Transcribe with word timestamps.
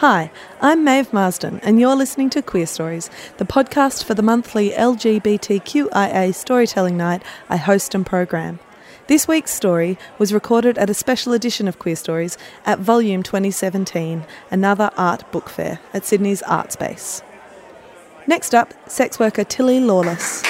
Hi, 0.00 0.30
I'm 0.60 0.84
Maeve 0.84 1.10
Marsden, 1.10 1.58
and 1.62 1.80
you're 1.80 1.96
listening 1.96 2.28
to 2.30 2.42
Queerstories, 2.42 3.08
the 3.38 3.46
podcast 3.46 4.04
for 4.04 4.12
the 4.12 4.22
monthly 4.22 4.72
LGBTQIA 4.72 6.34
storytelling 6.34 6.98
night 6.98 7.22
I 7.48 7.56
host 7.56 7.94
and 7.94 8.04
program. 8.04 8.58
This 9.06 9.26
week's 9.26 9.54
story 9.54 9.96
was 10.18 10.34
recorded 10.34 10.76
at 10.76 10.90
a 10.90 10.94
special 10.94 11.32
edition 11.32 11.66
of 11.66 11.78
Queerstories 11.78 12.36
at 12.66 12.78
Volume 12.78 13.22
2017, 13.22 14.26
another 14.50 14.90
art 14.98 15.32
book 15.32 15.48
fair 15.48 15.80
at 15.94 16.04
Sydney's 16.04 16.42
Artspace. 16.42 17.22
Next 18.26 18.54
up, 18.54 18.74
sex 18.90 19.18
worker 19.18 19.44
Tilly 19.44 19.80
Lawless. 19.80 20.42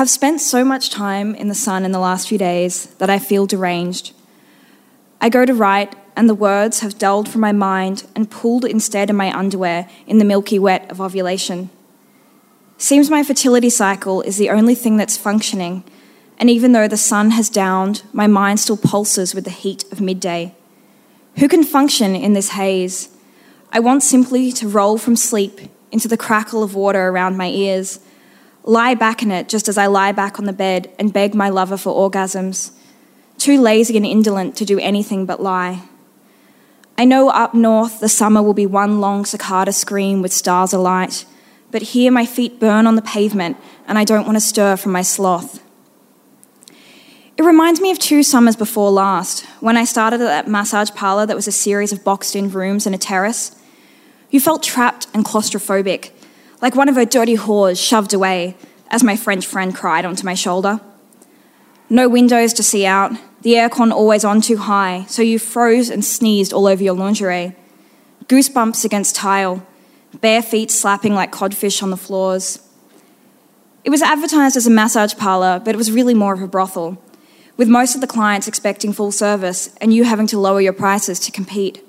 Have 0.00 0.08
spent 0.08 0.40
so 0.40 0.64
much 0.64 0.88
time 0.88 1.34
in 1.34 1.48
the 1.48 1.54
sun 1.54 1.84
in 1.84 1.92
the 1.92 1.98
last 1.98 2.26
few 2.26 2.38
days 2.38 2.86
that 2.94 3.10
I 3.10 3.18
feel 3.18 3.44
deranged. 3.44 4.14
I 5.20 5.28
go 5.28 5.44
to 5.44 5.52
write, 5.52 5.94
and 6.16 6.26
the 6.26 6.34
words 6.34 6.80
have 6.80 6.96
dulled 6.96 7.28
from 7.28 7.42
my 7.42 7.52
mind 7.52 8.06
and 8.16 8.30
pooled 8.30 8.64
instead 8.64 9.10
in 9.10 9.16
my 9.16 9.30
underwear 9.30 9.90
in 10.06 10.16
the 10.16 10.24
milky 10.24 10.58
wet 10.58 10.90
of 10.90 11.02
ovulation. 11.02 11.68
Seems 12.78 13.10
my 13.10 13.22
fertility 13.22 13.68
cycle 13.68 14.22
is 14.22 14.38
the 14.38 14.48
only 14.48 14.74
thing 14.74 14.96
that's 14.96 15.18
functioning, 15.18 15.84
and 16.38 16.48
even 16.48 16.72
though 16.72 16.88
the 16.88 16.96
sun 16.96 17.32
has 17.32 17.50
downed, 17.50 18.02
my 18.10 18.26
mind 18.26 18.58
still 18.58 18.78
pulses 18.78 19.34
with 19.34 19.44
the 19.44 19.50
heat 19.50 19.84
of 19.92 20.00
midday. 20.00 20.54
Who 21.36 21.46
can 21.46 21.62
function 21.62 22.16
in 22.16 22.32
this 22.32 22.52
haze? 22.52 23.10
I 23.70 23.80
want 23.80 24.02
simply 24.02 24.50
to 24.52 24.66
roll 24.66 24.96
from 24.96 25.14
sleep 25.14 25.60
into 25.92 26.08
the 26.08 26.16
crackle 26.16 26.62
of 26.62 26.74
water 26.74 27.08
around 27.08 27.36
my 27.36 27.48
ears, 27.50 28.00
lie 28.64 28.94
back 28.94 29.22
in 29.22 29.30
it 29.30 29.48
just 29.48 29.68
as 29.68 29.78
I 29.78 29.86
lie 29.86 30.12
back 30.12 30.38
on 30.38 30.44
the 30.44 30.52
bed 30.52 30.90
and 30.98 31.12
beg 31.12 31.34
my 31.34 31.48
lover 31.48 31.76
for 31.76 32.10
orgasms, 32.10 32.72
too 33.38 33.60
lazy 33.60 33.96
and 33.96 34.06
indolent 34.06 34.56
to 34.56 34.64
do 34.64 34.78
anything 34.78 35.26
but 35.26 35.42
lie. 35.42 35.82
I 36.98 37.04
know 37.04 37.30
up 37.30 37.54
north 37.54 38.00
the 38.00 38.08
summer 38.08 38.42
will 38.42 38.54
be 38.54 38.66
one 38.66 39.00
long 39.00 39.24
cicada 39.24 39.72
scream 39.72 40.22
with 40.22 40.32
stars 40.32 40.72
alight 40.72 41.24
but 41.70 41.82
here 41.82 42.10
my 42.10 42.26
feet 42.26 42.58
burn 42.58 42.86
on 42.86 42.96
the 42.96 43.02
pavement 43.02 43.56
and 43.86 43.98
I 43.98 44.04
don't 44.04 44.24
want 44.24 44.36
to 44.36 44.40
stir 44.40 44.76
from 44.76 44.92
my 44.92 45.02
sloth. 45.02 45.62
It 47.36 47.44
reminds 47.44 47.80
me 47.80 47.90
of 47.90 47.98
two 47.98 48.22
summers 48.22 48.56
before 48.56 48.90
last, 48.90 49.46
when 49.60 49.76
I 49.76 49.84
started 49.84 50.20
at 50.20 50.24
that 50.24 50.48
massage 50.48 50.90
parlour 50.90 51.24
that 51.26 51.36
was 51.36 51.48
a 51.48 51.52
series 51.52 51.92
of 51.92 52.04
boxed 52.04 52.36
in 52.36 52.50
rooms 52.50 52.86
and 52.86 52.94
a 52.94 52.98
terrace. 52.98 53.56
You 54.30 54.40
felt 54.40 54.62
trapped 54.62 55.06
and 55.14 55.24
claustrophobic, 55.24 56.10
like 56.60 56.74
one 56.74 56.88
of 56.88 56.94
her 56.94 57.04
dirty 57.04 57.36
whores 57.36 57.82
shoved 57.84 58.12
away, 58.12 58.56
as 58.90 59.02
my 59.02 59.16
French 59.16 59.46
friend 59.46 59.74
cried 59.74 60.04
onto 60.04 60.24
my 60.24 60.34
shoulder. 60.34 60.80
No 61.88 62.08
windows 62.08 62.52
to 62.54 62.62
see 62.62 62.86
out, 62.86 63.12
the 63.42 63.54
aircon 63.54 63.90
always 63.90 64.24
on 64.24 64.40
too 64.40 64.58
high, 64.58 65.04
so 65.08 65.22
you 65.22 65.38
froze 65.38 65.88
and 65.88 66.04
sneezed 66.04 66.52
all 66.52 66.66
over 66.66 66.82
your 66.82 66.94
lingerie. 66.94 67.56
Goosebumps 68.26 68.84
against 68.84 69.16
tile, 69.16 69.66
bare 70.20 70.42
feet 70.42 70.70
slapping 70.70 71.14
like 71.14 71.32
codfish 71.32 71.82
on 71.82 71.90
the 71.90 71.96
floors. 71.96 72.60
It 73.82 73.90
was 73.90 74.02
advertised 74.02 74.56
as 74.56 74.66
a 74.66 74.70
massage 74.70 75.16
parlour, 75.16 75.58
but 75.58 75.74
it 75.74 75.78
was 75.78 75.90
really 75.90 76.14
more 76.14 76.34
of 76.34 76.42
a 76.42 76.46
brothel, 76.46 77.02
with 77.56 77.68
most 77.68 77.94
of 77.94 78.02
the 78.02 78.06
clients 78.06 78.46
expecting 78.46 78.92
full 78.92 79.10
service 79.10 79.74
and 79.80 79.94
you 79.94 80.04
having 80.04 80.26
to 80.28 80.38
lower 80.38 80.60
your 80.60 80.74
prices 80.74 81.18
to 81.20 81.32
compete. 81.32 81.82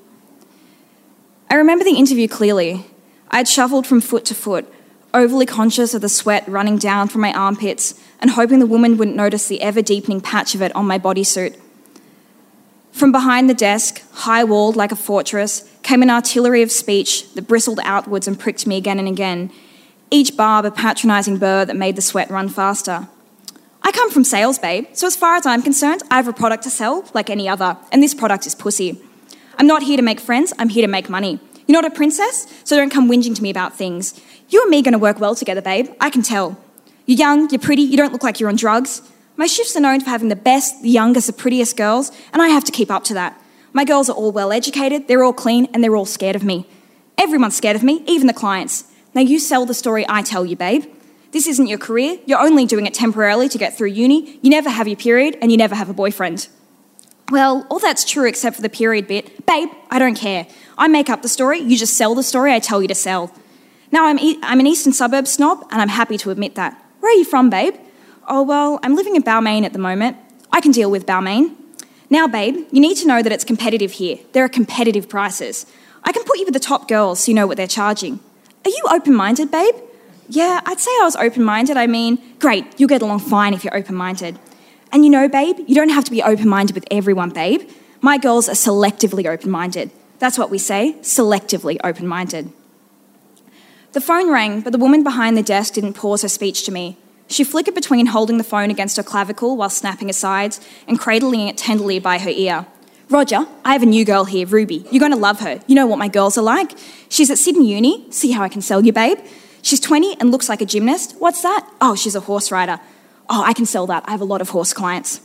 I 1.50 1.56
remember 1.56 1.84
the 1.84 1.98
interview 1.98 2.30
clearly. 2.30 2.86
I 3.32 3.38
had 3.38 3.48
shuffled 3.48 3.88
from 3.88 4.02
foot 4.02 4.26
to 4.26 4.36
foot, 4.36 4.72
overly 5.14 5.46
conscious 5.46 5.94
of 5.94 6.02
the 6.02 6.10
sweat 6.10 6.48
running 6.48 6.78
down 6.78 7.08
from 7.08 7.22
my 7.22 7.34
armpits 7.34 8.00
and 8.20 8.32
hoping 8.32 8.60
the 8.60 8.66
woman 8.66 8.98
wouldn't 8.98 9.18
notice 9.18 9.48
the 9.48 9.62
ever 9.62 9.82
deepening 9.82 10.22
patch 10.22 10.54
of 10.54 10.62
it 10.62 10.76
on 10.76 10.86
my 10.86 11.00
bodysuit. 11.00 11.58
From 12.92 13.14
behind 13.14 13.50
the 13.50 13.54
desk, 13.54 14.04
high 14.12 14.44
walled 14.44 14.76
like 14.76 14.92
a 14.92 14.98
fortress, 14.98 15.68
came 15.82 16.04
an 16.04 16.10
artillery 16.10 16.62
of 16.62 16.72
speech 16.72 17.34
that 17.34 17.48
bristled 17.48 17.80
outwards 17.84 18.28
and 18.28 18.38
pricked 18.38 18.68
me 18.68 18.78
again 18.78 19.00
and 19.00 19.08
again, 19.08 19.52
each 20.12 20.36
barb 20.36 20.66
a 20.66 20.72
patronising 20.72 21.38
burr 21.38 21.64
that 21.64 21.76
made 21.76 21.96
the 21.96 22.02
sweat 22.02 22.30
run 22.30 22.50
faster. 22.50 23.08
I 23.82 23.92
come 23.94 24.12
from 24.12 24.26
sales, 24.26 24.60
babe, 24.60 24.88
so 24.92 25.08
as 25.08 25.16
far 25.16 25.36
as 25.36 25.46
I'm 25.46 25.64
concerned, 25.64 26.04
I 26.12 26.18
have 26.18 26.28
a 26.28 26.34
product 26.34 26.64
to 26.64 26.70
sell 26.70 27.10
like 27.14 27.30
any 27.30 27.48
other, 27.48 27.78
and 27.92 28.04
this 28.04 28.14
product 28.14 28.46
is 28.46 28.54
pussy. 28.54 29.02
I'm 29.58 29.68
not 29.68 29.84
here 29.84 29.98
to 29.98 30.04
make 30.04 30.20
friends, 30.20 30.54
I'm 30.60 30.70
here 30.70 30.86
to 30.86 30.92
make 30.92 31.10
money. 31.10 31.40
You're 31.72 31.82
not 31.82 31.90
a 31.90 31.96
princess, 31.96 32.48
so 32.66 32.76
don't 32.76 32.90
come 32.90 33.10
whinging 33.10 33.34
to 33.34 33.42
me 33.42 33.50
about 33.50 33.78
things. 33.78 34.20
You 34.50 34.62
and 34.62 34.70
me 34.70 34.80
are 34.80 34.84
going 34.84 34.92
to 34.92 35.00
work 35.00 35.22
well 35.22 35.36
together, 35.36 35.62
babe, 35.62 35.88
I 36.02 36.10
can 36.10 36.22
tell. 36.22 36.62
You're 37.06 37.18
young, 37.18 37.50
you're 37.50 37.62
pretty, 37.62 37.84
you 37.84 37.96
don't 37.96 38.12
look 38.12 38.24
like 38.24 38.42
you're 38.42 38.50
on 38.50 38.58
drugs. 38.58 39.02
My 39.38 39.46
shifts 39.46 39.74
are 39.78 39.80
known 39.80 40.02
for 40.02 40.10
having 40.10 40.28
the 40.28 40.36
best, 40.36 40.82
the 40.82 40.90
youngest, 40.90 41.28
the 41.28 41.34
prettiest 41.34 41.78
girls, 41.78 42.12
and 42.34 42.42
I 42.42 42.50
have 42.50 42.66
to 42.66 42.74
keep 42.74 42.92
up 42.92 43.06
to 43.06 43.14
that. 43.14 43.42
My 43.72 43.86
girls 43.86 44.10
are 44.10 44.18
all 44.18 44.34
well 44.34 44.52
educated, 44.52 45.08
they're 45.08 45.24
all 45.24 45.32
clean, 45.32 45.70
and 45.74 45.82
they're 45.82 45.96
all 45.96 46.06
scared 46.06 46.36
of 46.36 46.44
me. 46.44 46.68
Everyone's 47.18 47.56
scared 47.56 47.78
of 47.78 47.84
me, 47.84 48.04
even 48.06 48.28
the 48.28 48.34
clients. 48.34 48.84
Now 49.14 49.22
you 49.22 49.40
sell 49.40 49.66
the 49.66 49.74
story 49.74 50.06
I 50.10 50.24
tell 50.24 50.46
you, 50.46 50.58
babe. 50.58 50.84
This 51.32 51.48
isn't 51.48 51.68
your 51.68 51.78
career, 51.78 52.20
you're 52.26 52.42
only 52.42 52.66
doing 52.66 52.86
it 52.86 52.94
temporarily 52.94 53.48
to 53.48 53.58
get 53.58 53.78
through 53.78 53.92
uni, 53.92 54.40
you 54.42 54.50
never 54.50 54.70
have 54.70 54.90
your 54.90 54.98
period, 54.98 55.38
and 55.42 55.54
you 55.54 55.58
never 55.58 55.76
have 55.76 55.90
a 55.90 55.94
boyfriend. 55.94 56.50
Well, 57.32 57.66
all 57.70 57.80
that's 57.80 58.04
true 58.04 58.28
except 58.28 58.58
for 58.58 58.62
the 58.62 58.68
period 58.68 59.08
bit. 59.08 59.46
Babe, 59.46 59.70
I 59.90 60.00
don't 60.00 60.16
care. 60.16 60.48
I 60.78 60.88
make 60.88 61.10
up 61.10 61.22
the 61.22 61.30
story, 61.30 61.60
you 61.60 61.78
just 61.78 61.96
sell 61.96 62.16
the 62.16 62.24
story 62.24 62.54
I 62.54 62.60
tell 62.60 62.82
you 62.82 62.88
to 62.88 62.96
sell. 62.96 63.32
Now, 63.92 64.06
I'm, 64.06 64.20
e- 64.20 64.40
I'm 64.42 64.60
an 64.60 64.68
eastern 64.68 64.94
suburb 64.94 65.28
snob, 65.28 65.68
and 65.72 65.82
I'm 65.82 65.90
happy 65.90 66.18
to 66.20 66.32
admit 66.32 66.56
that. 66.56 66.82
Where 67.02 67.12
are 67.12 67.18
you 67.18 67.26
from, 67.26 67.50
babe? 67.50 67.76
Oh, 68.28 68.42
well, 68.42 68.80
I'm 68.84 68.96
living 68.96 69.16
in 69.16 69.24
Balmain 69.24 69.66
at 69.66 69.74
the 69.74 69.80
moment. 69.80 70.18
I 70.52 70.62
can 70.62 70.72
deal 70.72 70.90
with 70.90 71.06
Balmain. 71.06 71.56
Now, 72.10 72.28
babe, 72.28 72.68
you 72.72 72.80
need 72.80 72.96
to 72.98 73.08
know 73.08 73.22
that 73.22 73.32
it's 73.32 73.44
competitive 73.44 73.94
here. 73.94 74.20
There 74.34 74.44
are 74.44 74.50
competitive 74.50 75.10
prices. 75.10 75.66
I 76.04 76.12
can 76.12 76.24
put 76.24 76.38
you 76.40 76.46
with 76.46 76.54
the 76.54 76.60
top 76.60 76.88
girls 76.88 77.22
so 77.22 77.32
you 77.32 77.36
know 77.36 77.48
what 77.48 77.58
they're 77.58 77.68
charging. 77.68 78.20
Are 78.66 78.70
you 78.70 78.84
open 78.92 79.14
minded, 79.14 79.52
babe? 79.52 79.76
Yeah, 80.30 80.62
I'd 80.66 80.80
say 80.80 80.92
I 81.02 81.04
was 81.04 81.16
open 81.16 81.44
minded. 81.44 81.78
I 81.78 81.88
mean, 81.88 82.18
great, 82.40 82.66
you'll 82.80 82.90
get 82.90 83.02
along 83.02 83.20
fine 83.20 83.54
if 83.54 83.64
you're 83.64 83.76
open 83.76 83.96
minded. 83.96 84.40
And 84.92 85.04
you 85.04 85.10
know, 85.10 85.28
babe, 85.28 85.58
you 85.68 85.76
don't 85.76 85.90
have 85.90 86.04
to 86.06 86.12
be 86.12 86.22
open 86.22 86.48
minded 86.48 86.76
with 86.76 86.86
everyone, 86.92 87.32
babe. 87.32 87.70
My 88.02 88.18
girls 88.18 88.50
are 88.50 88.54
selectively 88.54 89.26
open 89.26 89.52
minded. 89.52 89.92
That's 90.22 90.38
what 90.38 90.52
we 90.52 90.60
say, 90.60 90.98
selectively 91.02 91.80
open 91.84 92.06
minded. 92.08 92.52
The 93.94 94.00
phone 94.00 94.30
rang, 94.30 94.62
but 94.62 94.72
the 94.72 94.78
woman 94.78 95.04
behind 95.04 95.36
the 95.36 95.42
desk 95.42 95.74
didn't 95.74 95.96
pause 95.96 96.22
her 96.22 96.30
speech 96.30 96.64
to 96.66 96.72
me. 96.72 96.96
She 97.28 97.44
flickered 97.44 97.74
between 97.74 98.06
holding 98.06 98.38
the 98.38 98.44
phone 98.44 98.70
against 98.70 98.98
her 98.98 99.04
clavicle 99.04 99.58
while 99.58 99.72
snapping 99.72 100.10
her 100.10 100.14
sides 100.14 100.62
and 100.88 101.00
cradling 101.00 101.48
it 101.48 101.58
tenderly 101.58 101.98
by 101.98 102.20
her 102.20 102.30
ear. 102.30 102.68
Roger, 103.10 103.48
I 103.66 103.74
have 103.74 103.82
a 103.82 103.88
new 103.88 104.06
girl 104.06 104.26
here, 104.26 104.46
Ruby. 104.46 104.86
You're 104.92 105.00
going 105.00 105.12
to 105.12 105.18
love 105.18 105.40
her. 105.40 105.60
You 105.66 105.74
know 105.74 105.88
what 105.88 105.98
my 105.98 106.08
girls 106.08 106.38
are 106.38 106.44
like. 106.44 106.78
She's 107.10 107.32
at 107.32 107.40
Sydney 107.40 107.74
Uni. 107.74 108.06
See 108.12 108.30
how 108.30 108.44
I 108.44 108.50
can 108.50 108.62
sell 108.62 108.86
you, 108.86 108.94
babe? 108.94 109.18
She's 109.64 109.80
20 109.80 110.20
and 110.20 110.30
looks 110.30 110.48
like 110.48 110.62
a 110.62 110.68
gymnast. 110.68 111.16
What's 111.18 111.42
that? 111.42 111.68
Oh, 111.82 111.96
she's 111.96 112.14
a 112.14 112.20
horse 112.20 112.52
rider. 112.52 112.80
Oh, 113.28 113.42
I 113.42 113.54
can 113.54 113.66
sell 113.66 113.88
that. 113.88 114.04
I 114.06 114.12
have 114.12 114.22
a 114.22 114.26
lot 114.26 114.40
of 114.40 114.50
horse 114.50 114.72
clients. 114.72 115.20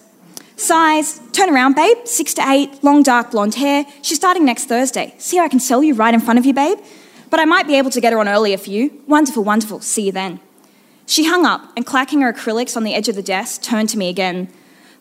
Size, 0.56 1.20
turn 1.32 1.54
around, 1.54 1.74
babe. 1.74 1.98
Six 2.06 2.32
to 2.34 2.48
eight, 2.48 2.82
long 2.82 3.02
dark 3.02 3.30
blonde 3.30 3.56
hair. 3.56 3.84
She's 4.00 4.16
starting 4.16 4.46
next 4.46 4.64
Thursday. 4.64 5.14
See 5.18 5.36
how 5.36 5.44
I 5.44 5.48
can 5.48 5.60
sell 5.60 5.82
you 5.82 5.94
right 5.94 6.14
in 6.14 6.20
front 6.20 6.38
of 6.38 6.46
you, 6.46 6.54
babe? 6.54 6.78
But 7.28 7.40
I 7.40 7.44
might 7.44 7.66
be 7.66 7.76
able 7.76 7.90
to 7.90 8.00
get 8.00 8.12
her 8.12 8.18
on 8.18 8.28
earlier 8.28 8.56
for 8.56 8.70
you. 8.70 9.02
Wonderful, 9.06 9.44
wonderful. 9.44 9.80
See 9.80 10.06
you 10.06 10.12
then. 10.12 10.40
She 11.04 11.26
hung 11.26 11.44
up 11.44 11.72
and, 11.76 11.84
clacking 11.84 12.22
her 12.22 12.32
acrylics 12.32 12.76
on 12.76 12.84
the 12.84 12.94
edge 12.94 13.08
of 13.08 13.16
the 13.16 13.22
desk, 13.22 13.62
turned 13.62 13.90
to 13.90 13.98
me 13.98 14.08
again. 14.08 14.48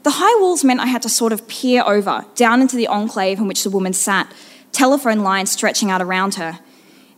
The 0.04 0.12
high 0.12 0.40
walls 0.42 0.64
meant 0.64 0.82
I 0.82 0.88
had 0.88 1.02
to 1.04 1.10
sort 1.10 1.34
of 1.34 1.48
peer 1.48 1.84
over, 1.84 2.26
down 2.36 2.62
into 2.62 2.76
the 2.76 2.88
enclave 2.88 3.40
in 3.40 3.48
which 3.48 3.64
the 3.64 3.70
woman 3.70 3.94
sat, 3.94 4.32
telephone 4.72 5.20
lines 5.20 5.52
stretching 5.52 5.90
out 5.90 6.02
around 6.02 6.36
her. 6.36 6.60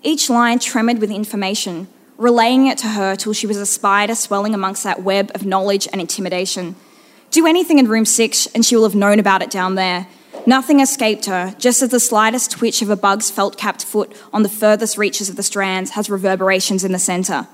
Each 0.04 0.30
line 0.30 0.60
tremored 0.60 1.00
with 1.00 1.12
information, 1.12 1.88
relaying 2.18 2.68
it 2.68 2.78
to 2.78 2.88
her 2.90 3.16
till 3.16 3.34
she 3.34 3.48
was 3.48 3.58
a 3.58 3.66
spider 3.66 4.16
swelling 4.16 4.54
amongst 4.54 4.84
that 4.84 5.02
web 5.02 5.32
of 5.34 5.46
knowledge 5.46 5.88
and 5.92 6.00
intimidation. 6.00 6.76
Do 7.32 7.46
anything 7.46 7.80
in 7.80 7.88
room 7.88 8.06
six, 8.06 8.48
and 8.48 8.66
she 8.66 8.76
will 8.76 8.84
have 8.84 8.96
known 8.96 9.20
about 9.20 9.42
it 9.42 9.50
down 9.50 9.76
there. 9.76 10.08
Nothing 10.46 10.80
escaped 10.80 11.26
her, 11.26 11.54
just 11.60 11.82
as 11.82 11.90
the 11.90 12.00
slightest 12.00 12.52
twitch 12.52 12.82
of 12.82 12.90
a 12.90 12.96
bug's 12.96 13.30
felt 13.30 13.58
capped 13.58 13.84
foot 13.84 14.16
on 14.32 14.44
the 14.44 14.50
furthest 14.50 14.98
reaches 14.98 15.30
of 15.30 15.36
the 15.36 15.44
strands 15.44 15.92
has 15.92 16.10
reverberations 16.10 16.84
in 16.86 16.94
the 16.94 17.00
centre. 17.00 17.48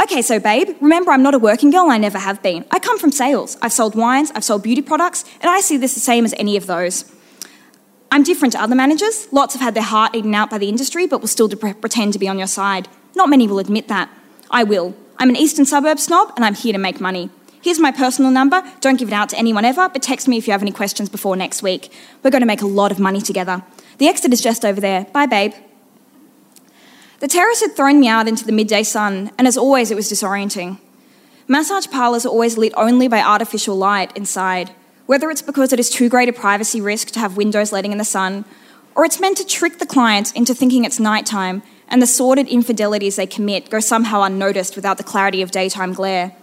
Okay, 0.00 0.22
so 0.22 0.38
babe, 0.38 0.76
remember 0.80 1.10
I'm 1.10 1.22
not 1.22 1.34
a 1.34 1.38
working 1.38 1.70
girl, 1.70 1.90
I 1.90 1.98
never 1.98 2.18
have 2.18 2.42
been. 2.42 2.64
I 2.70 2.78
come 2.78 2.98
from 2.98 3.12
sales. 3.12 3.58
I've 3.60 3.72
sold 3.72 3.94
wines, 3.94 4.30
I've 4.34 4.44
sold 4.44 4.62
beauty 4.62 4.80
products, 4.80 5.24
and 5.40 5.50
I 5.50 5.60
see 5.60 5.76
this 5.76 5.94
the 5.94 6.00
same 6.00 6.24
as 6.24 6.34
any 6.38 6.56
of 6.56 6.66
those. 6.66 7.12
I'm 8.12 8.22
different 8.22 8.52
to 8.52 8.60
other 8.60 8.74
managers. 8.74 9.26
Lots 9.32 9.54
have 9.54 9.62
had 9.62 9.74
their 9.74 9.82
heart 9.82 10.14
eaten 10.14 10.34
out 10.34 10.50
by 10.50 10.58
the 10.58 10.68
industry, 10.68 11.06
but 11.06 11.20
will 11.20 11.28
still 11.28 11.48
pretend 11.48 12.12
to 12.12 12.18
be 12.18 12.28
on 12.28 12.38
your 12.38 12.46
side. 12.46 12.88
Not 13.16 13.28
many 13.28 13.48
will 13.48 13.58
admit 13.58 13.88
that. 13.88 14.08
I 14.50 14.64
will. 14.64 14.94
I'm 15.18 15.30
an 15.30 15.36
eastern 15.36 15.64
suburb 15.64 15.98
snob, 15.98 16.32
and 16.36 16.44
I'm 16.44 16.54
here 16.54 16.72
to 16.72 16.78
make 16.78 17.00
money. 17.00 17.30
Here's 17.62 17.78
my 17.78 17.92
personal 17.92 18.30
number. 18.30 18.62
Don't 18.80 18.98
give 18.98 19.08
it 19.08 19.14
out 19.14 19.28
to 19.30 19.38
anyone 19.38 19.64
ever, 19.64 19.88
but 19.88 20.02
text 20.02 20.26
me 20.26 20.36
if 20.36 20.48
you 20.48 20.52
have 20.52 20.62
any 20.62 20.72
questions 20.72 21.08
before 21.08 21.36
next 21.36 21.62
week. 21.62 21.92
We're 22.22 22.30
going 22.30 22.42
to 22.42 22.46
make 22.46 22.60
a 22.60 22.66
lot 22.66 22.90
of 22.90 22.98
money 22.98 23.20
together. 23.20 23.62
The 23.98 24.08
exit 24.08 24.32
is 24.32 24.40
just 24.40 24.64
over 24.64 24.80
there. 24.80 25.04
Bye, 25.12 25.26
babe. 25.26 25.52
The 27.20 27.28
terrace 27.28 27.60
had 27.60 27.76
thrown 27.76 28.00
me 28.00 28.08
out 28.08 28.26
into 28.26 28.44
the 28.44 28.50
midday 28.50 28.82
sun, 28.82 29.30
and 29.38 29.46
as 29.46 29.56
always, 29.56 29.92
it 29.92 29.94
was 29.94 30.10
disorienting. 30.10 30.78
Massage 31.46 31.86
parlours 31.86 32.26
are 32.26 32.30
always 32.30 32.58
lit 32.58 32.72
only 32.76 33.06
by 33.06 33.20
artificial 33.20 33.76
light 33.76 34.16
inside, 34.16 34.74
Whether 35.06 35.30
it's 35.30 35.42
because 35.42 35.72
it 35.72 35.80
is 35.80 35.90
too 35.90 36.08
great 36.08 36.28
a 36.28 36.32
privacy 36.32 36.80
risk 36.80 37.10
to 37.10 37.20
have 37.20 37.36
windows 37.36 37.72
letting 37.72 37.92
in 37.92 37.98
the 37.98 38.04
sun, 38.04 38.44
or 38.94 39.04
it's 39.04 39.20
meant 39.20 39.36
to 39.38 39.46
trick 39.46 39.78
the 39.78 39.86
client 39.86 40.34
into 40.34 40.54
thinking 40.54 40.84
it's 40.84 41.00
nighttime 41.00 41.62
and 41.88 42.00
the 42.00 42.06
sordid 42.06 42.48
infidelities 42.48 43.16
they 43.16 43.26
commit 43.26 43.68
go 43.68 43.80
somehow 43.80 44.22
unnoticed 44.22 44.76
without 44.76 44.96
the 44.96 45.04
clarity 45.04 45.42
of 45.42 45.50
daytime 45.50 45.92
glare. 45.92 46.34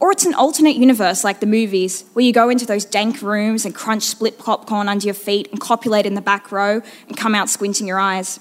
Or 0.00 0.10
it's 0.10 0.24
an 0.24 0.32
alternate 0.32 0.76
universe 0.76 1.22
like 1.24 1.40
the 1.40 1.46
movies, 1.46 2.04
where 2.14 2.24
you 2.24 2.32
go 2.32 2.48
into 2.48 2.64
those 2.64 2.86
dank 2.86 3.20
rooms 3.20 3.66
and 3.66 3.74
crunch 3.74 4.04
split 4.04 4.38
popcorn 4.38 4.88
under 4.88 5.04
your 5.04 5.14
feet 5.14 5.48
and 5.50 5.60
copulate 5.60 6.06
in 6.06 6.14
the 6.14 6.22
back 6.22 6.50
row 6.50 6.80
and 7.06 7.16
come 7.18 7.34
out 7.34 7.50
squinting 7.50 7.86
your 7.86 7.98
eyes. 7.98 8.40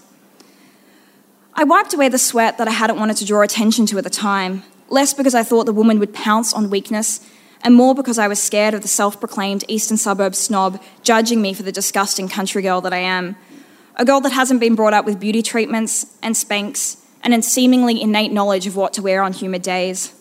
I 1.53 1.65
wiped 1.65 1.93
away 1.93 2.07
the 2.07 2.17
sweat 2.17 2.57
that 2.57 2.69
I 2.69 2.71
hadn't 2.71 2.97
wanted 2.97 3.17
to 3.17 3.25
draw 3.25 3.41
attention 3.41 3.85
to 3.87 3.97
at 3.97 4.05
the 4.05 4.09
time, 4.09 4.63
less 4.87 5.13
because 5.13 5.35
I 5.35 5.43
thought 5.43 5.65
the 5.65 5.73
woman 5.73 5.99
would 5.99 6.13
pounce 6.13 6.53
on 6.53 6.69
weakness, 6.69 7.19
and 7.61 7.75
more 7.75 7.93
because 7.93 8.17
I 8.17 8.29
was 8.29 8.41
scared 8.41 8.73
of 8.73 8.81
the 8.81 8.87
self 8.87 9.19
proclaimed 9.19 9.65
eastern 9.67 9.97
suburb 9.97 10.35
snob 10.35 10.81
judging 11.03 11.41
me 11.41 11.53
for 11.53 11.63
the 11.63 11.73
disgusting 11.73 12.29
country 12.29 12.61
girl 12.61 12.79
that 12.79 12.93
I 12.93 12.99
am. 12.99 13.35
A 13.97 14.05
girl 14.05 14.21
that 14.21 14.31
hasn't 14.31 14.61
been 14.61 14.75
brought 14.75 14.93
up 14.93 15.03
with 15.03 15.19
beauty 15.19 15.41
treatments 15.41 16.05
and 16.23 16.35
Spanx 16.35 17.03
and 17.21 17.33
a 17.33 17.41
seemingly 17.41 18.01
innate 18.01 18.31
knowledge 18.31 18.65
of 18.65 18.77
what 18.77 18.93
to 18.93 19.01
wear 19.01 19.21
on 19.21 19.33
humid 19.33 19.61
days. 19.61 20.13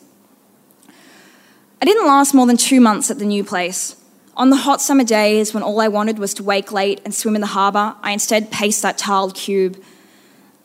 I 1.80 1.84
didn't 1.84 2.08
last 2.08 2.34
more 2.34 2.46
than 2.46 2.56
two 2.56 2.80
months 2.80 3.08
at 3.08 3.20
the 3.20 3.24
new 3.24 3.44
place. 3.44 3.94
On 4.36 4.50
the 4.50 4.56
hot 4.56 4.80
summer 4.80 5.04
days 5.04 5.54
when 5.54 5.62
all 5.62 5.80
I 5.80 5.86
wanted 5.86 6.18
was 6.18 6.34
to 6.34 6.42
wake 6.42 6.72
late 6.72 7.00
and 7.04 7.14
swim 7.14 7.36
in 7.36 7.40
the 7.40 7.48
harbour, 7.48 7.94
I 8.02 8.10
instead 8.10 8.50
paced 8.50 8.82
that 8.82 8.98
tiled 8.98 9.36
cube. 9.36 9.80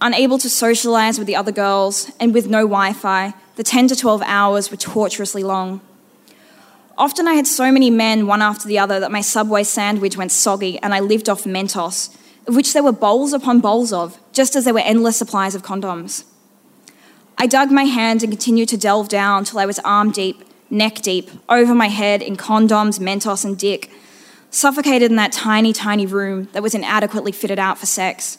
Unable 0.02 0.40
to 0.40 0.48
socialise 0.48 1.20
with 1.20 1.28
the 1.28 1.36
other 1.36 1.52
girls 1.52 2.12
and 2.20 2.34
with 2.34 2.48
no 2.48 2.62
Wi 2.62 2.94
Fi, 2.94 3.36
the 3.58 3.64
10 3.64 3.90
to 3.90 3.96
12 3.96 4.24
hours 4.26 4.72
were 4.72 4.78
torturously 4.78 5.44
long. 5.44 5.82
Often 6.98 7.28
I 7.28 7.34
had 7.34 7.48
so 7.48 7.72
many 7.72 7.92
men, 7.92 8.26
one 8.26 8.42
after 8.42 8.68
the 8.68 8.80
other, 8.80 9.00
that 9.00 9.12
my 9.12 9.22
Subway 9.22 9.64
sandwich 9.64 10.18
went 10.18 10.32
soggy 10.32 10.80
and 10.80 10.96
I 10.96 11.00
lived 11.00 11.30
off 11.30 11.44
Mentos, 11.44 12.16
of 12.48 12.56
which 12.56 12.74
there 12.74 12.84
were 12.84 12.92
bowls 12.92 13.34
upon 13.34 13.60
bowls 13.60 13.94
of, 13.94 14.20
just 14.32 14.56
as 14.56 14.66
there 14.66 14.74
were 14.74 14.80
endless 14.80 15.18
supplies 15.18 15.54
of 15.54 15.62
condoms. 15.62 16.24
I 17.38 17.46
dug 17.46 17.72
my 17.72 17.84
hand 17.84 18.24
and 18.24 18.32
continued 18.32 18.70
to 18.70 18.78
delve 18.78 19.10
down 19.10 19.44
till 19.44 19.60
I 19.60 19.66
was 19.68 19.80
arm 19.80 20.12
deep 20.12 20.44
neck 20.74 20.96
deep, 20.96 21.30
over 21.48 21.74
my 21.74 21.88
head 21.88 22.22
in 22.22 22.36
condoms, 22.36 23.00
Mentos, 23.00 23.46
and 23.46 23.58
dick, 23.58 23.92
suffocated 24.50 25.12
in 25.12 25.16
that 25.18 25.32
tiny, 25.32 25.72
tiny 25.72 26.06
room 26.06 26.50
that 26.52 26.64
was 26.64 26.76
inadequately 26.76 27.32
fitted 27.32 27.60
out 27.60 27.78
for 27.78 27.86
sex. 27.86 28.38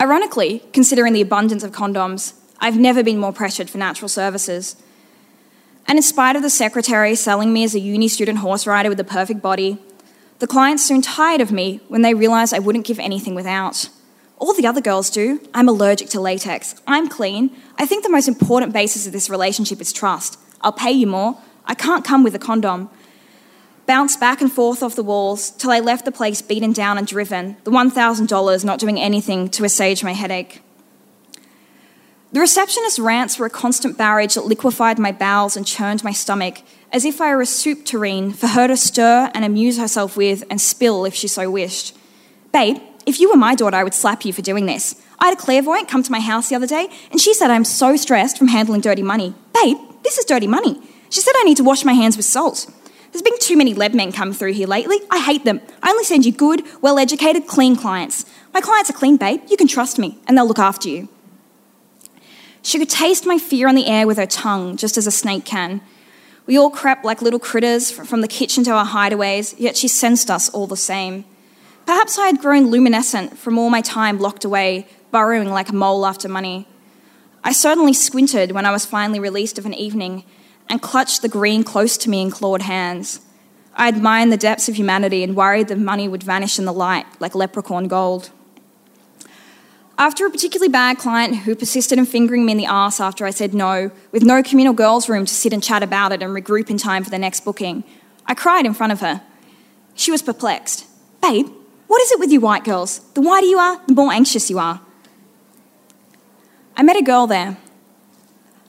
Ironically, 0.00 0.62
considering 0.72 1.12
the 1.12 1.20
abundance 1.20 1.62
of 1.62 1.70
condoms, 1.70 2.34
I've 2.58 2.76
never 2.76 3.04
been 3.04 3.18
more 3.18 3.32
pressured 3.32 3.70
for 3.70 3.78
natural 3.78 4.08
services. 4.08 4.76
And 5.86 5.98
in 5.98 6.02
spite 6.02 6.36
of 6.36 6.42
the 6.42 6.50
secretary 6.50 7.14
selling 7.14 7.52
me 7.52 7.64
as 7.64 7.74
a 7.74 7.80
uni 7.80 8.08
student 8.08 8.38
horse 8.38 8.66
rider 8.66 8.88
with 8.88 8.98
the 8.98 9.04
perfect 9.04 9.42
body, 9.42 9.78
the 10.38 10.46
clients 10.46 10.84
soon 10.84 11.02
tired 11.02 11.40
of 11.40 11.52
me 11.52 11.80
when 11.88 12.02
they 12.02 12.14
realised 12.14 12.52
I 12.52 12.58
wouldn't 12.58 12.86
give 12.86 12.98
anything 12.98 13.34
without. 13.34 13.88
All 14.38 14.54
the 14.54 14.66
other 14.66 14.80
girls 14.80 15.08
do. 15.08 15.40
I'm 15.54 15.68
allergic 15.68 16.08
to 16.10 16.20
latex. 16.20 16.74
I'm 16.84 17.08
clean. 17.08 17.54
I 17.78 17.86
think 17.86 18.02
the 18.02 18.10
most 18.10 18.26
important 18.26 18.72
basis 18.72 19.06
of 19.06 19.12
this 19.12 19.30
relationship 19.30 19.80
is 19.80 19.92
trust. 19.92 20.38
I'll 20.62 20.72
pay 20.72 20.92
you 20.92 21.06
more. 21.06 21.38
I 21.64 21.74
can't 21.74 22.04
come 22.04 22.22
with 22.24 22.34
a 22.34 22.38
condom. 22.38 22.90
Bounced 23.86 24.20
back 24.20 24.40
and 24.40 24.52
forth 24.52 24.82
off 24.82 24.94
the 24.94 25.02
walls 25.02 25.50
till 25.50 25.70
I 25.70 25.80
left 25.80 26.04
the 26.04 26.12
place 26.12 26.40
beaten 26.40 26.72
down 26.72 26.98
and 26.98 27.06
driven, 27.06 27.56
the 27.64 27.70
$1,000 27.70 28.64
not 28.64 28.78
doing 28.78 28.98
anything 28.98 29.48
to 29.50 29.64
assuage 29.64 30.04
my 30.04 30.12
headache. 30.12 30.62
The 32.32 32.40
receptionist's 32.40 32.98
rants 32.98 33.38
were 33.38 33.46
a 33.46 33.50
constant 33.50 33.98
barrage 33.98 34.36
that 34.36 34.46
liquefied 34.46 34.98
my 34.98 35.12
bowels 35.12 35.56
and 35.56 35.66
churned 35.66 36.02
my 36.02 36.12
stomach, 36.12 36.62
as 36.90 37.04
if 37.04 37.20
I 37.20 37.34
were 37.34 37.42
a 37.42 37.46
soup 37.46 37.84
tureen 37.84 38.32
for 38.32 38.46
her 38.46 38.68
to 38.68 38.76
stir 38.76 39.30
and 39.34 39.44
amuse 39.44 39.78
herself 39.78 40.16
with 40.16 40.42
and 40.48 40.58
spill 40.60 41.04
if 41.04 41.14
she 41.14 41.28
so 41.28 41.50
wished. 41.50 41.94
Babe, 42.52 42.78
if 43.04 43.20
you 43.20 43.30
were 43.30 43.36
my 43.36 43.54
daughter, 43.54 43.76
I 43.76 43.84
would 43.84 43.94
slap 43.94 44.24
you 44.24 44.32
for 44.32 44.42
doing 44.42 44.64
this. 44.64 44.94
I 45.18 45.26
had 45.26 45.34
a 45.34 45.40
clairvoyant 45.40 45.88
come 45.88 46.02
to 46.02 46.12
my 46.12 46.20
house 46.20 46.48
the 46.48 46.56
other 46.56 46.66
day, 46.66 46.88
and 47.10 47.20
she 47.20 47.34
said 47.34 47.50
I'm 47.50 47.64
so 47.64 47.96
stressed 47.96 48.38
from 48.38 48.48
handling 48.48 48.80
dirty 48.80 49.02
money. 49.02 49.34
Babe, 49.62 49.76
this 50.02 50.18
is 50.18 50.24
dirty 50.24 50.46
money. 50.46 50.80
She 51.10 51.20
said 51.20 51.34
I 51.36 51.44
need 51.44 51.56
to 51.58 51.64
wash 51.64 51.84
my 51.84 51.92
hands 51.92 52.16
with 52.16 52.26
salt. 52.26 52.66
There's 53.12 53.22
been 53.22 53.38
too 53.38 53.56
many 53.56 53.74
lead 53.74 53.94
men 53.94 54.10
come 54.10 54.32
through 54.32 54.54
here 54.54 54.66
lately. 54.66 54.98
I 55.10 55.20
hate 55.20 55.44
them. 55.44 55.60
I 55.82 55.90
only 55.90 56.04
send 56.04 56.24
you 56.24 56.32
good, 56.32 56.62
well 56.80 56.98
educated, 56.98 57.46
clean 57.46 57.76
clients. 57.76 58.24
My 58.54 58.62
clients 58.62 58.88
are 58.88 58.94
clean, 58.94 59.18
babe. 59.18 59.42
You 59.48 59.58
can 59.58 59.68
trust 59.68 59.98
me, 59.98 60.18
and 60.26 60.36
they'll 60.36 60.46
look 60.46 60.58
after 60.58 60.88
you. 60.88 61.08
She 62.62 62.78
could 62.78 62.88
taste 62.88 63.26
my 63.26 63.38
fear 63.38 63.68
on 63.68 63.74
the 63.74 63.86
air 63.86 64.06
with 64.06 64.16
her 64.16 64.26
tongue, 64.26 64.76
just 64.76 64.96
as 64.96 65.06
a 65.06 65.10
snake 65.10 65.44
can. 65.44 65.82
We 66.46 66.56
all 66.56 66.70
crept 66.70 67.04
like 67.04 67.20
little 67.20 67.38
critters 67.38 67.90
from 67.90 68.20
the 68.20 68.28
kitchen 68.28 68.64
to 68.64 68.70
our 68.70 68.86
hideaways, 68.86 69.54
yet 69.58 69.76
she 69.76 69.88
sensed 69.88 70.30
us 70.30 70.48
all 70.48 70.66
the 70.66 70.76
same. 70.76 71.24
Perhaps 71.86 72.18
I 72.18 72.26
had 72.26 72.40
grown 72.40 72.68
luminescent 72.68 73.36
from 73.36 73.58
all 73.58 73.68
my 73.68 73.80
time 73.80 74.18
locked 74.18 74.44
away, 74.44 74.86
burrowing 75.10 75.50
like 75.50 75.68
a 75.68 75.74
mole 75.74 76.06
after 76.06 76.28
money. 76.28 76.66
I 77.44 77.52
certainly 77.52 77.92
squinted 77.92 78.52
when 78.52 78.66
I 78.66 78.70
was 78.70 78.86
finally 78.86 79.18
released 79.18 79.58
of 79.58 79.66
an 79.66 79.74
evening 79.74 80.24
and 80.68 80.80
clutched 80.80 81.22
the 81.22 81.28
green 81.28 81.64
close 81.64 81.96
to 81.98 82.10
me 82.10 82.22
in 82.22 82.30
clawed 82.30 82.62
hands. 82.62 83.20
I 83.74 83.88
admired 83.88 84.30
the 84.30 84.36
depths 84.36 84.68
of 84.68 84.76
humanity 84.76 85.24
and 85.24 85.34
worried 85.34 85.68
the 85.68 85.76
money 85.76 86.06
would 86.06 86.22
vanish 86.22 86.58
in 86.58 86.66
the 86.66 86.72
light 86.72 87.06
like 87.20 87.34
leprechaun 87.34 87.88
gold. 87.88 88.30
After 89.98 90.26
a 90.26 90.30
particularly 90.30 90.70
bad 90.70 90.98
client 90.98 91.38
who 91.38 91.54
persisted 91.54 91.98
in 91.98 92.06
fingering 92.06 92.46
me 92.46 92.52
in 92.52 92.58
the 92.58 92.66
ass 92.66 93.00
after 93.00 93.26
I 93.26 93.30
said 93.30 93.54
no, 93.54 93.90
with 94.10 94.22
no 94.22 94.42
communal 94.42 94.72
girls' 94.72 95.08
room 95.08 95.26
to 95.26 95.34
sit 95.34 95.52
and 95.52 95.62
chat 95.62 95.82
about 95.82 96.12
it 96.12 96.22
and 96.22 96.34
regroup 96.34 96.70
in 96.70 96.78
time 96.78 97.04
for 97.04 97.10
the 97.10 97.18
next 97.18 97.44
booking, 97.44 97.84
I 98.26 98.34
cried 98.34 98.66
in 98.66 98.74
front 98.74 98.92
of 98.92 99.00
her. 99.00 99.22
She 99.94 100.10
was 100.10 100.22
perplexed. 100.22 100.86
Babe, 101.20 101.48
what 101.86 102.02
is 102.02 102.12
it 102.12 102.18
with 102.18 102.30
you 102.30 102.40
white 102.40 102.64
girls? 102.64 103.00
The 103.14 103.20
whiter 103.20 103.46
you 103.46 103.58
are, 103.58 103.80
the 103.86 103.94
more 103.94 104.12
anxious 104.12 104.48
you 104.48 104.58
are. 104.58 104.80
I 106.74 106.82
met 106.82 106.96
a 106.96 107.02
girl 107.02 107.26
there, 107.26 107.58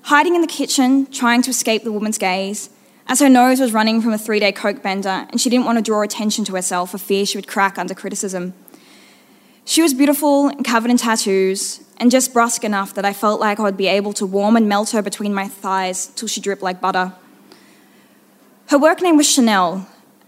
hiding 0.04 0.36
in 0.36 0.42
the 0.42 0.48
kitchen, 0.48 1.06
trying 1.06 1.42
to 1.44 1.52
escape 1.52 1.84
the 1.84 1.92
woman's 1.92 2.18
gaze, 2.18 2.70
as 3.08 3.22
her 3.22 3.30
nose 3.30 3.62
was 3.62 3.72
running 3.72 4.02
from 4.02 4.12
a 4.12 4.18
three 4.18 4.40
day 4.40 4.52
coke 4.52 4.84
bender 4.84 5.26
and 5.30 5.40
she 5.40 5.50
didn't 5.50 5.66
want 5.66 5.78
to 5.78 5.82
draw 5.82 6.02
attention 6.02 6.44
to 6.46 6.56
herself 6.56 6.92
for 6.92 6.98
fear 6.98 7.26
she 7.26 7.38
would 7.38 7.48
crack 7.48 7.78
under 7.78 7.94
criticism. 7.94 8.54
She 9.66 9.82
was 9.82 9.94
beautiful 9.94 10.50
and 10.50 10.66
covered 10.66 10.92
in 10.92 10.98
tattoos, 10.98 11.80
and 11.98 12.12
just 12.12 12.34
brusque 12.34 12.66
enough 12.66 12.94
that 12.96 13.06
I 13.06 13.14
felt 13.14 13.40
like 13.40 13.60
I 13.60 13.64
would 13.64 13.78
be 13.78 13.88
able 13.88 14.12
to 14.14 14.26
warm 14.26 14.58
and 14.58 14.68
melt 14.68 14.90
her 14.90 15.02
between 15.02 15.34
my 15.34 15.48
thighs 15.48 16.08
till 16.08 16.28
she 16.28 16.42
dripped 16.42 16.62
like 16.62 16.82
butter. 16.82 17.14
Her 18.68 18.78
work 18.78 19.02
name 19.02 19.16
was 19.16 19.32
Chanel, 19.32 19.88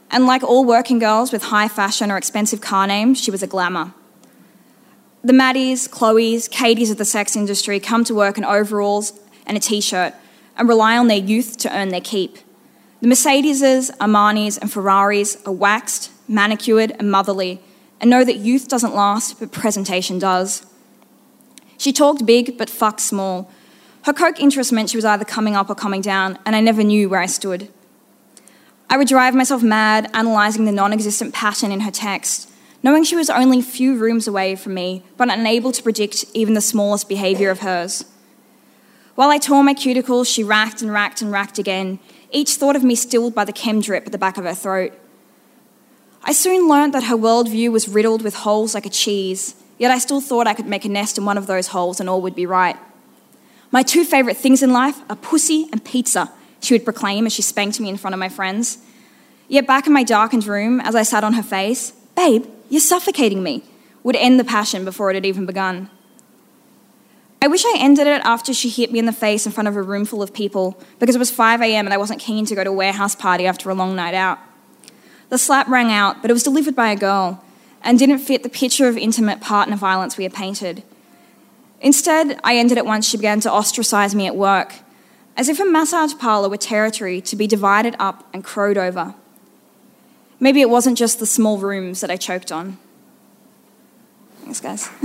and 0.09 0.25
like 0.25 0.43
all 0.43 0.63
working 0.63 0.99
girls 0.99 1.33
with 1.33 1.43
high 1.43 1.67
fashion 1.67 2.09
or 2.09 2.17
expensive 2.17 2.61
car 2.61 2.87
names, 2.87 3.19
she 3.19 3.31
was 3.31 3.43
a 3.43 3.47
glamour. 3.47 3.93
The 5.25 5.33
Maddies, 5.33 5.89
Chloes, 5.89 6.47
Katies 6.47 6.91
of 6.91 6.97
the 6.97 7.03
sex 7.03 7.35
industry 7.35 7.79
come 7.79 8.03
to 8.03 8.13
work 8.13 8.37
in 8.37 8.45
overalls 8.45 9.19
and 9.47 9.57
a 9.57 9.59
t 9.59 9.81
shirt 9.81 10.13
and 10.55 10.69
rely 10.69 10.95
on 10.95 11.07
their 11.07 11.17
youth 11.17 11.57
to 11.57 11.75
earn 11.75 11.89
their 11.89 11.99
keep. 11.99 12.37
The 13.01 13.07
Mercedeses, 13.07 13.89
Armanis, 13.97 14.61
and 14.61 14.71
Ferraris 14.71 15.41
are 15.47 15.51
waxed, 15.51 16.11
manicured, 16.27 16.91
and 16.99 17.09
motherly, 17.09 17.59
and 17.99 18.11
know 18.11 18.23
that 18.23 18.37
youth 18.37 18.67
doesn't 18.67 18.93
last, 18.93 19.39
but 19.39 19.51
presentation 19.51 20.19
does. 20.19 20.63
She 21.79 21.91
talked 21.91 22.27
big, 22.27 22.55
but 22.55 22.69
fucked 22.69 22.99
small. 22.99 23.49
Her 24.03 24.13
coke 24.13 24.39
interest 24.39 24.71
meant 24.71 24.91
she 24.91 24.97
was 24.97 25.05
either 25.05 25.25
coming 25.25 25.55
up 25.55 25.71
or 25.71 25.75
coming 25.75 26.01
down, 26.01 26.37
and 26.45 26.55
I 26.55 26.59
never 26.61 26.83
knew 26.83 27.09
where 27.09 27.19
I 27.19 27.25
stood. 27.25 27.69
I 28.91 28.97
would 28.97 29.07
drive 29.07 29.33
myself 29.33 29.63
mad 29.63 30.07
analysing 30.13 30.65
the 30.65 30.71
non 30.71 30.93
existent 30.93 31.33
pattern 31.33 31.71
in 31.71 31.79
her 31.79 31.89
text 31.89 32.51
knowing 32.85 33.03
she 33.03 33.15
was 33.15 33.31
only 33.31 33.57
a 33.57 33.63
few 33.63 33.97
rooms 33.97 34.27
away 34.27 34.55
from 34.55 34.75
me, 34.75 35.01
but 35.17 35.27
unable 35.27 35.71
to 35.71 35.81
predict 35.81 36.23
even 36.35 36.53
the 36.53 36.61
smallest 36.61 37.09
behaviour 37.09 37.49
of 37.49 37.61
hers. 37.61 38.05
While 39.15 39.31
I 39.31 39.39
tore 39.39 39.63
my 39.63 39.73
cuticles, 39.73 40.31
she 40.31 40.43
racked 40.43 40.83
and 40.83 40.93
racked 40.93 41.19
and 41.19 41.31
racked 41.31 41.57
again, 41.57 41.97
each 42.29 42.51
thought 42.51 42.75
of 42.75 42.83
me 42.83 42.93
stilled 42.93 43.33
by 43.33 43.43
the 43.43 43.51
chem 43.51 43.81
drip 43.81 44.05
at 44.05 44.11
the 44.11 44.19
back 44.19 44.37
of 44.37 44.43
her 44.43 44.53
throat. 44.53 44.93
I 46.23 46.31
soon 46.31 46.67
learnt 46.67 46.93
that 46.93 47.05
her 47.05 47.15
worldview 47.15 47.71
was 47.71 47.89
riddled 47.89 48.21
with 48.21 48.35
holes 48.35 48.75
like 48.75 48.85
a 48.85 48.91
cheese, 48.91 49.55
yet 49.79 49.89
I 49.89 49.97
still 49.97 50.21
thought 50.21 50.45
I 50.45 50.53
could 50.53 50.67
make 50.67 50.85
a 50.85 50.89
nest 50.89 51.17
in 51.17 51.25
one 51.25 51.39
of 51.39 51.47
those 51.47 51.69
holes 51.69 51.99
and 51.99 52.07
all 52.07 52.21
would 52.21 52.35
be 52.35 52.45
right. 52.45 52.77
My 53.71 53.81
two 53.81 54.05
favourite 54.05 54.37
things 54.37 54.61
in 54.61 54.71
life 54.71 55.01
are 55.09 55.15
pussy 55.15 55.69
and 55.71 55.83
pizza, 55.83 56.31
she 56.61 56.75
would 56.75 56.85
proclaim 56.85 57.25
as 57.25 57.33
she 57.33 57.41
spanked 57.41 57.79
me 57.79 57.89
in 57.89 57.97
front 57.97 58.13
of 58.13 58.19
my 58.19 58.29
friends. 58.29 58.77
Yet 59.47 59.65
back 59.65 59.87
in 59.87 59.93
my 59.93 60.03
darkened 60.03 60.45
room, 60.45 60.79
as 60.81 60.93
I 60.93 61.01
sat 61.01 61.23
on 61.23 61.33
her 61.33 61.43
face, 61.43 61.91
Babe, 62.15 62.45
you're 62.69 62.81
suffocating 62.81 63.43
me, 63.43 63.63
would 64.03 64.15
end 64.15 64.39
the 64.39 64.43
passion 64.43 64.85
before 64.85 65.09
it 65.09 65.15
had 65.15 65.25
even 65.25 65.45
begun. 65.45 65.89
I 67.41 67.47
wish 67.47 67.63
I 67.65 67.75
ended 67.77 68.07
it 68.07 68.21
after 68.23 68.53
she 68.53 68.69
hit 68.69 68.91
me 68.91 68.99
in 68.99 69.05
the 69.05 69.11
face 69.11 69.45
in 69.45 69.51
front 69.51 69.67
of 69.67 69.75
a 69.75 69.83
room 69.83 70.05
full 70.05 70.23
of 70.23 70.33
people 70.33 70.79
because 70.99 71.15
it 71.15 71.19
was 71.19 71.29
5 71.29 71.61
a.m. 71.61 71.85
and 71.85 71.93
I 71.93 71.97
wasn't 71.97 72.19
keen 72.19 72.45
to 72.45 72.55
go 72.55 72.63
to 72.63 72.69
a 72.69 72.73
warehouse 72.73 73.15
party 73.15 73.45
after 73.45 73.69
a 73.69 73.75
long 73.75 73.95
night 73.95 74.13
out. 74.13 74.39
The 75.29 75.37
slap 75.37 75.67
rang 75.67 75.91
out, 75.91 76.21
but 76.21 76.31
it 76.31 76.33
was 76.33 76.43
delivered 76.43 76.75
by 76.75 76.91
a 76.91 76.95
girl 76.95 77.43
and 77.83 77.99
didn't 77.99 78.19
fit 78.19 78.43
the 78.43 78.49
picture 78.49 78.87
of 78.87 78.97
intimate 78.97 79.41
partner 79.41 79.75
violence 79.75 80.17
we 80.17 80.23
had 80.23 80.33
painted. 80.33 80.83
Instead, 81.81 82.39
I 82.43 82.57
ended 82.57 82.77
it 82.79 82.85
once 82.85 83.07
she 83.07 83.17
began 83.17 83.39
to 83.41 83.51
ostracize 83.51 84.15
me 84.15 84.25
at 84.25 84.35
work, 84.35 84.73
as 85.37 85.49
if 85.49 85.59
a 85.59 85.65
massage 85.65 86.15
parlour 86.17 86.49
were 86.49 86.57
territory 86.57 87.21
to 87.21 87.35
be 87.35 87.45
divided 87.45 87.95
up 87.99 88.27
and 88.33 88.43
crowed 88.43 88.77
over. 88.77 89.13
Maybe 90.39 90.61
it 90.61 90.69
wasn't 90.69 90.97
just 90.97 91.19
the 91.19 91.25
small 91.25 91.57
rooms 91.57 92.01
that 92.01 92.11
I 92.11 92.17
choked 92.17 92.51
on. 92.51 92.77
Thanks, 94.43 94.59
guys. 94.59 94.87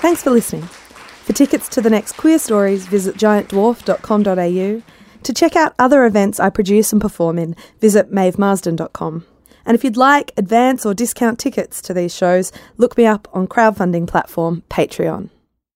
Thanks 0.00 0.22
for 0.22 0.30
listening. 0.30 0.62
For 0.62 1.32
tickets 1.32 1.68
to 1.70 1.80
the 1.80 1.90
next 1.90 2.16
Queerstories, 2.16 2.86
visit 2.86 3.16
giantdwarf.com.au. 3.16 4.82
To 5.22 5.32
check 5.32 5.56
out 5.56 5.74
other 5.78 6.04
events 6.04 6.38
I 6.38 6.50
produce 6.50 6.92
and 6.92 7.00
perform 7.00 7.38
in, 7.38 7.56
visit 7.80 8.12
maevemarsden.com. 8.12 9.26
And 9.64 9.74
if 9.74 9.82
you'd 9.82 9.96
like 9.96 10.32
advance 10.36 10.86
or 10.86 10.94
discount 10.94 11.40
tickets 11.40 11.82
to 11.82 11.92
these 11.92 12.14
shows, 12.14 12.52
look 12.76 12.96
me 12.96 13.06
up 13.06 13.26
on 13.32 13.48
crowdfunding 13.48 14.06
platform 14.06 14.62
Patreon. 14.70 15.30